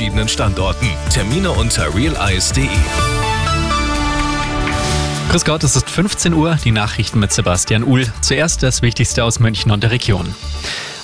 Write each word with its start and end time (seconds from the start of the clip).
verschiedenen 0.00 0.28
Standorten. 0.28 0.88
Termine 1.12 1.50
unter 1.50 1.94
realize.de. 1.94 2.66
Grüß 5.30 5.44
Gott, 5.44 5.62
es 5.62 5.76
ist 5.76 5.90
15 5.90 6.32
Uhr, 6.32 6.56
die 6.64 6.70
Nachrichten 6.70 7.18
mit 7.18 7.34
Sebastian 7.34 7.84
Uhl. 7.84 8.06
Zuerst 8.22 8.62
das 8.62 8.80
Wichtigste 8.80 9.24
aus 9.24 9.40
München 9.40 9.70
und 9.70 9.82
der 9.82 9.90
Region. 9.90 10.34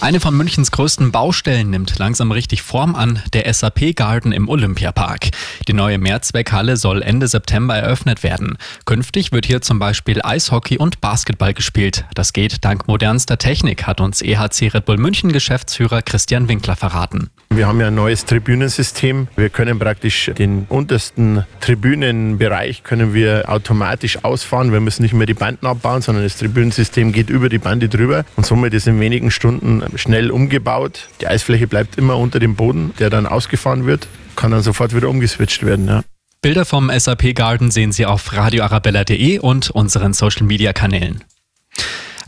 Eine 0.01 0.21
von 0.21 0.37
Münchens 0.37 0.71
größten 0.71 1.11
Baustellen 1.11 1.71
nimmt 1.71 1.99
langsam 1.99 2.31
richtig 2.31 2.63
Form 2.63 2.95
an, 2.95 3.23
der 3.33 3.53
SAP 3.53 3.97
Garden 3.97 4.31
im 4.31 4.49
Olympiapark. 4.49 5.31
Die 5.69 5.73
neue 5.73 5.97
Mehrzweckhalle 5.99 6.77
soll 6.77 7.03
Ende 7.03 7.27
September 7.29 7.75
eröffnet 7.75 8.23
werden. 8.23 8.59
Künftig 8.85 9.33
wird 9.33 9.47
hier 9.47 9.63
zum 9.63 9.79
Beispiel 9.79 10.21
Eishockey 10.23 10.77
und 10.77 11.01
Basketball 11.01 11.55
gespielt. 11.55 12.05
Das 12.15 12.35
geht 12.35 12.65
dank 12.65 12.87
modernster 12.87 13.39
Technik, 13.39 13.87
hat 13.87 14.03
uns 14.03 14.21
EHC 14.21 14.75
Red 14.75 14.85
Bull 14.85 14.99
München 14.99 15.33
Geschäftsführer 15.33 16.03
Christian 16.03 16.49
Winkler 16.49 16.77
verraten. 16.77 17.31
Wir 17.49 17.67
haben 17.67 17.81
ja 17.81 17.87
ein 17.87 17.95
neues 17.95 18.27
Tribünensystem. 18.27 19.29
Wir 19.35 19.49
können 19.49 19.79
praktisch 19.79 20.31
den 20.37 20.67
untersten 20.69 21.47
Tribünenbereich 21.61 22.83
können 22.83 23.15
wir 23.15 23.45
automatisch 23.49 24.23
ausfahren. 24.25 24.73
Wir 24.73 24.81
müssen 24.81 25.03
nicht 25.03 25.15
mehr 25.15 25.27
die 25.27 25.35
Banden 25.35 25.67
abbauen, 25.67 26.03
sondern 26.03 26.25
das 26.25 26.37
Tribünensystem 26.37 27.13
geht 27.13 27.31
über 27.31 27.49
die 27.49 27.59
Bande 27.59 27.89
drüber 27.89 28.25
und 28.37 28.45
somit 28.45 28.75
ist 28.75 28.87
in 28.87 29.01
wenigen 29.01 29.31
Stunden 29.31 29.83
schnell 29.95 30.31
umgebaut. 30.31 31.09
Die 31.21 31.29
Eisfläche 31.29 31.67
bleibt 31.67 31.97
immer 31.97 32.17
unter 32.19 32.39
dem 32.39 32.57
Boden, 32.57 32.93
der 32.99 33.11
dann 33.11 33.27
ausgefahren 33.27 33.87
wird, 33.87 34.09
kann 34.35 34.51
dann 34.51 34.63
sofort 34.63 34.95
wieder 34.95 35.09
umgeswitcht 35.09 35.65
werden. 35.65 35.89
Ja. 35.89 36.03
Bilder 36.43 36.65
vom 36.65 36.91
SAP 36.97 37.35
Garden 37.35 37.71
sehen 37.71 37.93
Sie 37.93 38.07
auf 38.07 38.33
radioarabella.de 38.33 39.39
und 39.39 39.71
unseren 39.71 40.13
Social 40.13 40.47
Media 40.47 40.73
Kanälen. 40.73 41.25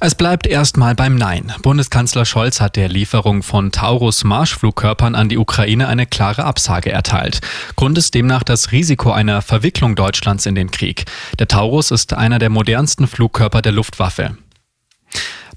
Es 0.01 0.15
bleibt 0.15 0.47
erstmal 0.47 0.95
beim 0.95 1.17
Nein. 1.17 1.53
Bundeskanzler 1.63 2.25
Scholz 2.25 2.61
hat 2.61 2.77
der 2.77 2.89
Lieferung 2.89 3.43
von 3.43 3.73
Taurus 3.73 4.23
Marschflugkörpern 4.23 5.17
an 5.17 5.29
die 5.29 5.39
Ukraine 5.39 5.89
eine 5.89 6.07
klare 6.07 6.45
Absage 6.45 6.93
erteilt. 6.93 7.41
Grund 7.75 7.99
ist 7.99 8.15
demnach 8.15 8.45
das 8.45 8.71
Risiko 8.71 9.11
einer 9.11 9.43
Verwicklung 9.43 9.97
Deutschlands 9.97 10.47
in 10.47 10.55
den 10.55 10.71
Krieg. 10.71 11.07
Der 11.41 11.49
Taurus 11.49 11.91
ist 11.91 12.15
einer 12.15 12.39
der 12.39 12.49
modernsten 12.49 13.09
Flugkörper 13.09 13.61
der 13.61 13.73
Luftwaffe. 13.73 14.37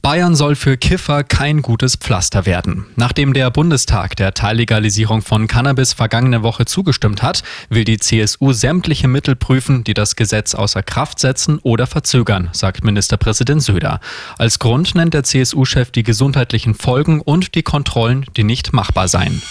Bayern 0.01 0.35
soll 0.35 0.55
für 0.55 0.77
Kiffer 0.77 1.23
kein 1.23 1.61
gutes 1.61 1.95
Pflaster 1.95 2.47
werden. 2.47 2.87
Nachdem 2.95 3.33
der 3.33 3.51
Bundestag 3.51 4.15
der 4.15 4.33
Teillegalisierung 4.33 5.21
von 5.21 5.47
Cannabis 5.47 5.93
vergangene 5.93 6.41
Woche 6.41 6.65
zugestimmt 6.65 7.21
hat, 7.21 7.43
will 7.69 7.83
die 7.83 7.99
CSU 7.99 8.51
sämtliche 8.51 9.07
Mittel 9.07 9.35
prüfen, 9.35 9.83
die 9.83 9.93
das 9.93 10.15
Gesetz 10.15 10.55
außer 10.55 10.81
Kraft 10.81 11.19
setzen 11.19 11.59
oder 11.61 11.85
verzögern, 11.85 12.49
sagt 12.51 12.83
Ministerpräsident 12.83 13.61
Söder. 13.61 13.99
Als 14.39 14.57
Grund 14.57 14.95
nennt 14.95 15.13
der 15.13 15.23
CSU-Chef 15.23 15.91
die 15.91 16.03
gesundheitlichen 16.03 16.73
Folgen 16.73 17.21
und 17.21 17.53
die 17.53 17.63
Kontrollen, 17.63 18.25
die 18.35 18.43
nicht 18.43 18.73
machbar 18.73 19.07
seien. 19.07 19.43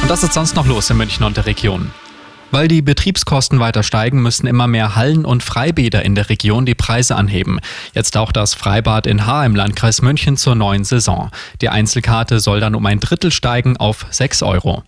Und 0.00 0.10
das 0.10 0.22
ist 0.22 0.32
sonst 0.32 0.56
noch 0.56 0.66
los 0.66 0.88
in 0.88 0.96
München 0.96 1.24
und 1.24 1.36
der 1.36 1.44
Region. 1.44 1.90
Weil 2.54 2.68
die 2.68 2.82
Betriebskosten 2.82 3.58
weiter 3.58 3.82
steigen, 3.82 4.22
müssen 4.22 4.46
immer 4.46 4.68
mehr 4.68 4.94
Hallen 4.94 5.24
und 5.24 5.42
Freibäder 5.42 6.04
in 6.04 6.14
der 6.14 6.28
Region 6.28 6.64
die 6.64 6.76
Preise 6.76 7.16
anheben. 7.16 7.58
Jetzt 7.94 8.16
auch 8.16 8.30
das 8.30 8.54
Freibad 8.54 9.08
in 9.08 9.26
Haar 9.26 9.44
im 9.44 9.56
Landkreis 9.56 10.02
München 10.02 10.36
zur 10.36 10.54
neuen 10.54 10.84
Saison. 10.84 11.32
Die 11.62 11.68
Einzelkarte 11.68 12.38
soll 12.38 12.60
dann 12.60 12.76
um 12.76 12.86
ein 12.86 13.00
Drittel 13.00 13.32
steigen 13.32 13.76
auf 13.76 14.06
6 14.08 14.44
Euro. 14.44 14.84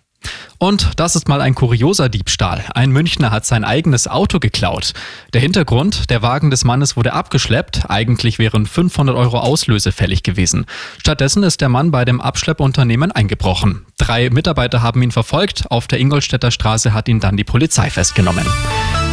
Und 0.58 0.92
das 0.96 1.16
ist 1.16 1.28
mal 1.28 1.40
ein 1.40 1.54
kurioser 1.54 2.08
Diebstahl. 2.08 2.64
Ein 2.74 2.90
Münchner 2.90 3.30
hat 3.30 3.44
sein 3.44 3.64
eigenes 3.64 4.08
Auto 4.08 4.38
geklaut. 4.38 4.92
Der 5.34 5.40
Hintergrund, 5.40 6.08
der 6.10 6.22
Wagen 6.22 6.50
des 6.50 6.64
Mannes 6.64 6.96
wurde 6.96 7.12
abgeschleppt. 7.12 7.90
Eigentlich 7.90 8.38
wären 8.38 8.66
500 8.66 9.16
Euro 9.16 9.38
Auslöse 9.38 9.92
fällig 9.92 10.22
gewesen. 10.22 10.66
Stattdessen 10.98 11.42
ist 11.42 11.60
der 11.60 11.68
Mann 11.68 11.90
bei 11.90 12.04
dem 12.04 12.20
Abschleppunternehmen 12.20 13.12
eingebrochen. 13.12 13.84
Drei 13.98 14.30
Mitarbeiter 14.30 14.82
haben 14.82 15.02
ihn 15.02 15.12
verfolgt. 15.12 15.70
Auf 15.70 15.86
der 15.88 16.00
Ingolstädter 16.00 16.50
Straße 16.50 16.94
hat 16.94 17.08
ihn 17.08 17.20
dann 17.20 17.36
die 17.36 17.44
Polizei 17.44 17.90
festgenommen. 17.90 18.46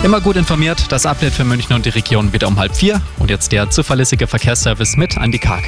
Immer 0.03 0.21
gut 0.21 0.35
informiert, 0.35 0.91
das 0.91 1.05
Update 1.05 1.33
für 1.33 1.45
München 1.45 1.73
und 1.75 1.85
die 1.85 1.89
Region 1.89 2.33
wieder 2.33 2.47
um 2.47 2.57
halb 2.57 2.75
vier. 2.75 3.01
Und 3.19 3.29
jetzt 3.29 3.51
der 3.51 3.69
zuverlässige 3.69 4.27
Verkehrsservice 4.27 4.97
mit 4.97 5.17
Andy 5.17 5.39
Karg. 5.39 5.63